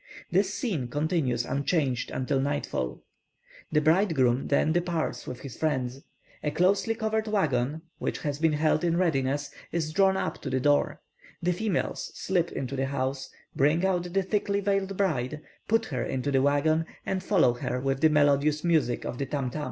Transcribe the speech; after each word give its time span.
This 0.31 0.51
scene 0.51 0.87
continues 0.87 1.45
unchanged 1.45 2.09
until 2.09 2.39
nightfall. 2.39 3.03
The 3.71 3.81
bridegroom 3.81 4.47
then 4.47 4.71
departs 4.71 5.27
with 5.27 5.41
his 5.41 5.55
friends; 5.55 6.01
a 6.41 6.49
closely 6.49 6.95
covered 6.95 7.27
waggon, 7.27 7.83
which 7.99 8.17
has 8.21 8.39
been 8.39 8.53
held 8.53 8.83
in 8.83 8.97
readiness, 8.97 9.51
is 9.71 9.93
drawn 9.93 10.17
up 10.17 10.41
to 10.41 10.49
the 10.49 10.59
door; 10.59 11.01
the 11.43 11.51
females 11.53 12.11
slip 12.15 12.51
into 12.51 12.75
the 12.75 12.87
house, 12.87 13.29
bring 13.55 13.85
out 13.85 14.11
the 14.11 14.23
thickly 14.23 14.59
veiled 14.59 14.97
bride, 14.97 15.39
push 15.67 15.85
her 15.89 16.03
into 16.03 16.31
the 16.31 16.41
waggon, 16.41 16.87
and 17.05 17.21
follow 17.21 17.53
her 17.53 17.79
with 17.79 18.01
the 18.01 18.09
melodious 18.09 18.63
music 18.63 19.05
of 19.05 19.19
the 19.19 19.27
tam 19.27 19.51
tam. 19.51 19.59